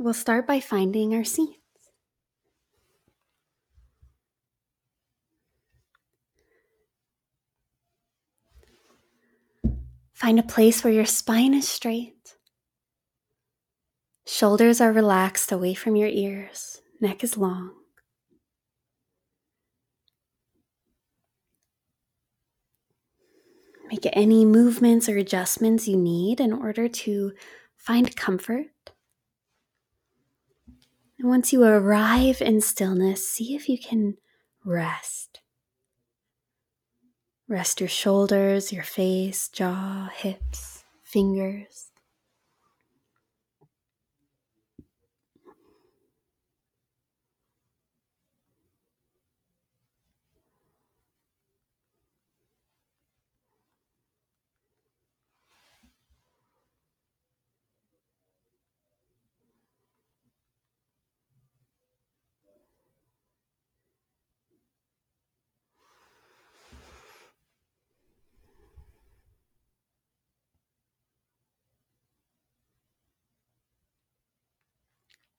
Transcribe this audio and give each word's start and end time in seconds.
we'll 0.00 0.14
start 0.14 0.46
by 0.46 0.58
finding 0.60 1.14
our 1.14 1.24
seats. 1.24 1.58
Find 10.14 10.38
a 10.38 10.42
place 10.42 10.82
where 10.82 10.92
your 10.92 11.04
spine 11.04 11.54
is 11.54 11.68
straight. 11.68 12.36
Shoulders 14.26 14.80
are 14.80 14.92
relaxed 14.92 15.52
away 15.52 15.74
from 15.74 15.96
your 15.96 16.08
ears. 16.08 16.80
Neck 17.00 17.22
is 17.22 17.36
long. 17.36 17.72
Make 23.90 24.06
any 24.12 24.44
movements 24.44 25.08
or 25.08 25.16
adjustments 25.16 25.88
you 25.88 25.96
need 25.96 26.38
in 26.40 26.52
order 26.52 26.88
to 26.88 27.32
find 27.76 28.14
comfort. 28.14 28.89
And 31.20 31.28
once 31.28 31.52
you 31.52 31.62
arrive 31.62 32.40
in 32.40 32.62
stillness, 32.62 33.28
see 33.28 33.54
if 33.54 33.68
you 33.68 33.78
can 33.78 34.14
rest. 34.64 35.42
Rest 37.46 37.78
your 37.78 37.90
shoulders, 37.90 38.72
your 38.72 38.84
face, 38.84 39.50
jaw, 39.50 40.08
hips, 40.14 40.82
fingers. 41.02 41.89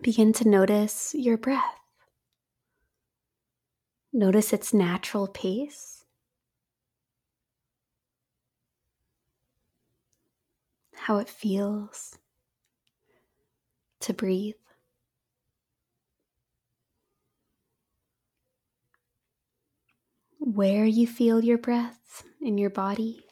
Begin 0.00 0.32
to 0.34 0.48
notice 0.48 1.14
your 1.14 1.36
breath. 1.36 1.78
Notice 4.12 4.52
its 4.52 4.74
natural 4.74 5.28
pace. 5.28 6.04
How 10.94 11.18
it 11.18 11.28
feels 11.28 12.18
to 14.00 14.12
breathe. 14.12 14.54
Where 20.38 20.84
you 20.84 21.06
feel 21.06 21.44
your 21.44 21.58
breath 21.58 22.24
in 22.40 22.58
your 22.58 22.70
body. 22.70 23.24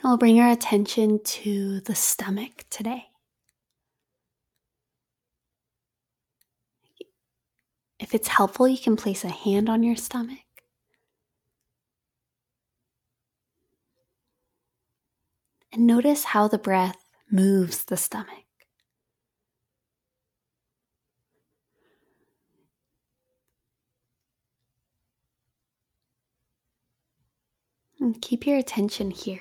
And 0.00 0.10
we'll 0.10 0.16
bring 0.18 0.40
our 0.40 0.50
attention 0.50 1.20
to 1.22 1.80
the 1.80 1.94
stomach 1.94 2.64
today. 2.70 3.06
If 8.00 8.14
it's 8.16 8.28
helpful, 8.28 8.66
you 8.66 8.78
can 8.78 8.96
place 8.96 9.24
a 9.24 9.28
hand 9.28 9.68
on 9.68 9.84
your 9.84 9.96
stomach. 9.96 10.38
And 15.72 15.86
notice 15.86 16.24
how 16.24 16.48
the 16.48 16.58
breath 16.58 17.02
moves 17.30 17.84
the 17.84 17.96
stomach. 17.96 18.28
And 28.00 28.20
keep 28.20 28.46
your 28.46 28.58
attention 28.58 29.12
here. 29.12 29.40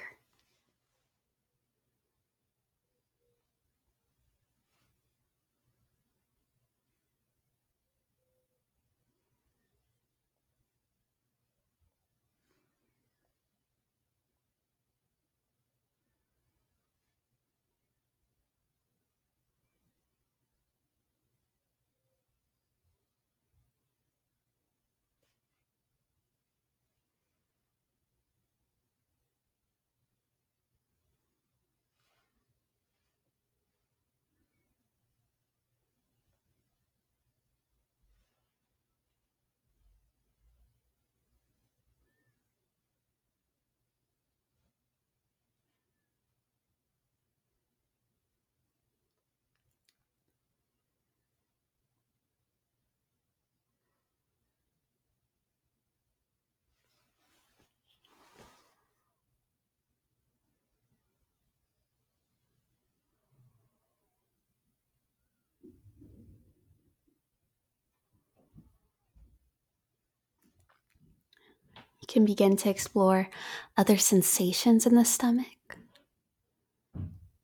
You 72.00 72.00
can 72.11 72.25
begin 72.25 72.57
to 72.57 72.69
explore 72.69 73.29
other 73.77 73.97
sensations 73.97 74.85
in 74.85 74.95
the 74.95 75.05
stomach. 75.05 75.77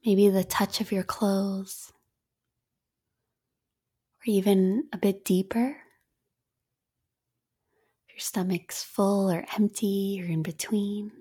Maybe 0.05 0.27
the 0.29 0.43
touch 0.43 0.81
of 0.81 0.91
your 0.91 1.03
clothes, 1.03 1.93
or 4.19 4.31
even 4.31 4.89
a 4.91 4.97
bit 4.97 5.23
deeper. 5.23 5.77
If 8.07 8.13
your 8.13 8.19
stomach's 8.19 8.83
full 8.83 9.31
or 9.31 9.45
empty 9.57 10.21
or 10.21 10.29
in 10.29 10.43
between. 10.43 11.11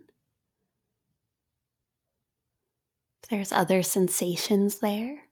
If 3.22 3.30
there's 3.30 3.52
other 3.52 3.82
sensations 3.82 4.80
there, 4.80 5.22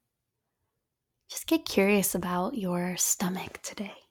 just 1.28 1.46
get 1.46 1.64
curious 1.64 2.14
about 2.14 2.56
your 2.56 2.96
stomach 2.96 3.60
today. 3.62 4.03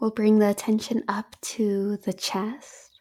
We'll 0.00 0.10
bring 0.10 0.38
the 0.38 0.50
attention 0.50 1.04
up 1.08 1.36
to 1.42 1.96
the 1.98 2.12
chest. 2.12 3.00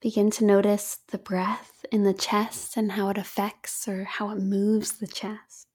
Begin 0.00 0.30
to 0.32 0.44
notice 0.44 0.98
the 1.10 1.18
breath 1.18 1.84
in 1.90 2.04
the 2.04 2.14
chest 2.14 2.76
and 2.76 2.92
how 2.92 3.08
it 3.08 3.18
affects 3.18 3.88
or 3.88 4.04
how 4.04 4.30
it 4.30 4.38
moves 4.38 4.98
the 4.98 5.06
chest. 5.06 5.65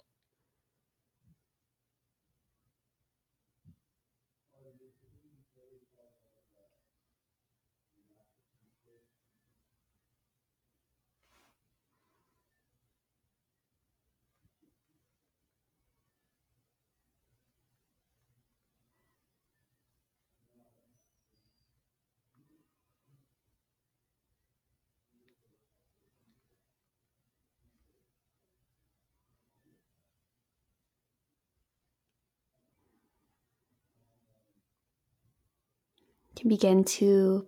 Can 36.36 36.50
begin 36.50 36.84
to 36.84 37.48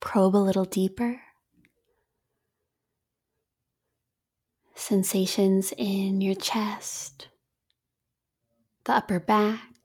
probe 0.00 0.36
a 0.36 0.38
little 0.38 0.64
deeper. 0.64 1.20
Sensations 4.74 5.72
in 5.76 6.20
your 6.20 6.34
chest, 6.34 7.28
the 8.84 8.92
upper 8.92 9.18
back, 9.18 9.75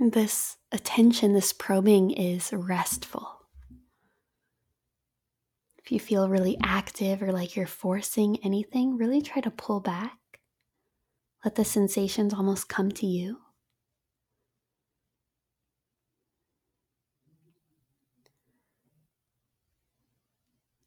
This 0.00 0.56
attention, 0.72 1.32
this 1.34 1.52
probing 1.52 2.10
is 2.10 2.52
restful. 2.52 3.46
If 5.78 5.92
you 5.92 6.00
feel 6.00 6.28
really 6.28 6.56
active 6.62 7.22
or 7.22 7.30
like 7.30 7.54
you're 7.54 7.66
forcing 7.66 8.38
anything, 8.44 8.96
really 8.96 9.22
try 9.22 9.40
to 9.40 9.50
pull 9.50 9.80
back. 9.80 10.18
Let 11.44 11.54
the 11.54 11.64
sensations 11.64 12.34
almost 12.34 12.68
come 12.68 12.90
to 12.92 13.06
you. 13.06 13.38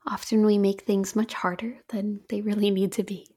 Often 0.06 0.46
we 0.46 0.58
make 0.58 0.82
things 0.82 1.16
much 1.16 1.34
harder 1.34 1.78
than 1.90 2.22
they 2.30 2.42
really 2.42 2.72
need 2.72 2.92
to 2.94 3.04
be. 3.04 3.37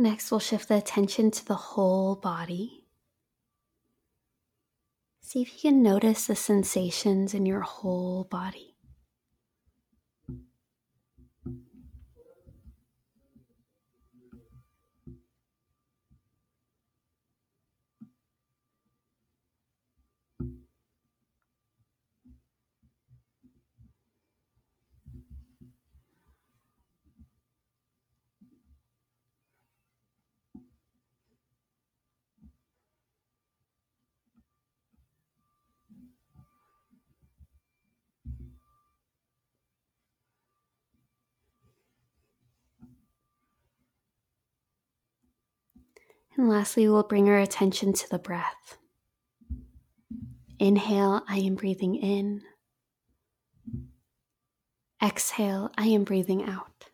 Next, 0.00 0.30
we'll 0.30 0.40
shift 0.40 0.68
the 0.68 0.76
attention 0.76 1.30
to 1.30 1.44
the 1.44 1.54
whole 1.54 2.14
body. 2.14 2.84
See 5.20 5.42
if 5.42 5.52
you 5.52 5.70
can 5.70 5.82
notice 5.82 6.26
the 6.26 6.34
sensations 6.34 7.34
in 7.34 7.44
your 7.44 7.60
whole 7.60 8.24
body. 8.24 8.69
And 46.40 46.48
lastly, 46.48 46.88
we'll 46.88 47.02
bring 47.02 47.28
our 47.28 47.38
attention 47.38 47.92
to 47.92 48.08
the 48.08 48.18
breath. 48.18 48.78
Inhale, 50.58 51.22
I 51.28 51.36
am 51.36 51.54
breathing 51.54 51.96
in. 51.96 52.40
Exhale, 55.04 55.70
I 55.76 55.88
am 55.88 56.04
breathing 56.04 56.42
out. 56.44 56.89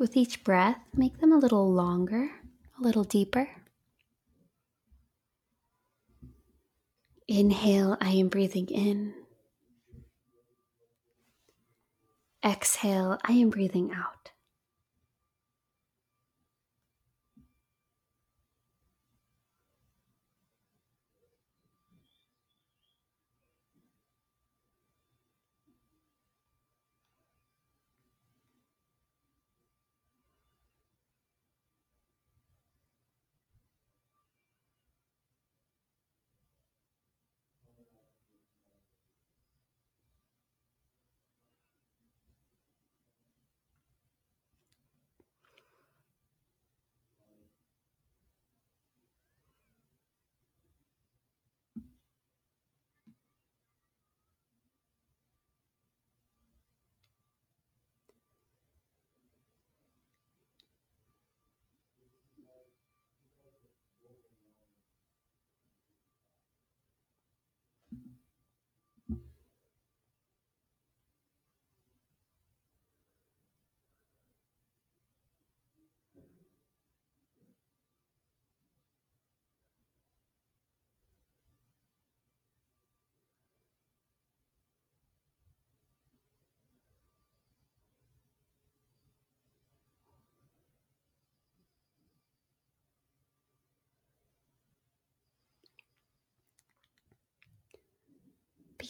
With 0.00 0.16
each 0.16 0.42
breath, 0.44 0.78
make 0.94 1.18
them 1.18 1.30
a 1.30 1.36
little 1.36 1.70
longer, 1.70 2.30
a 2.78 2.82
little 2.82 3.04
deeper. 3.04 3.50
Inhale, 7.28 7.98
I 8.00 8.12
am 8.12 8.28
breathing 8.28 8.68
in. 8.68 9.12
Exhale, 12.42 13.18
I 13.24 13.32
am 13.32 13.50
breathing 13.50 13.92
out. 13.92 14.30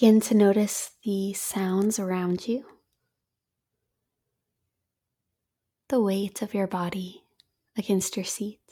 Begin 0.00 0.20
to 0.22 0.34
notice 0.34 0.92
the 1.04 1.34
sounds 1.34 1.98
around 1.98 2.48
you, 2.48 2.64
the 5.90 6.00
weight 6.00 6.40
of 6.40 6.54
your 6.54 6.66
body 6.66 7.24
against 7.76 8.16
your 8.16 8.24
seat. 8.24 8.62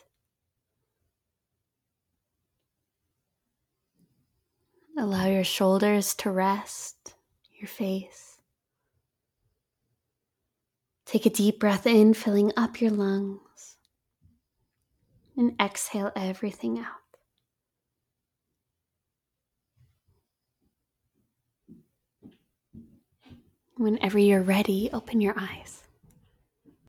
Allow 4.96 5.26
your 5.26 5.44
shoulders 5.44 6.14
to 6.14 6.30
rest, 6.30 7.14
your 7.60 7.68
face. 7.68 8.38
Take 11.04 11.26
a 11.26 11.30
deep 11.30 11.60
breath 11.60 11.86
in, 11.86 12.14
filling 12.14 12.52
up 12.56 12.80
your 12.80 12.90
lungs, 12.90 13.76
and 15.36 15.54
exhale 15.60 16.10
everything 16.16 16.78
out. 16.78 17.07
Whenever 23.78 24.18
you're 24.18 24.42
ready, 24.42 24.90
open 24.92 25.20
your 25.20 25.34
eyes. 25.38 25.84